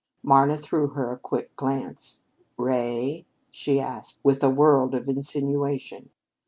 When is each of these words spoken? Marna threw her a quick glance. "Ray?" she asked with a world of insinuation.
Marna 0.23 0.57
threw 0.57 0.87
her 0.97 1.11
a 1.13 1.17
quick 1.19 1.55
glance. 1.55 2.21
"Ray?" 2.57 3.27
she 3.51 3.79
asked 3.79 4.19
with 4.23 4.41
a 4.43 4.49
world 4.49 4.95
of 4.95 5.07
insinuation. 5.07 6.09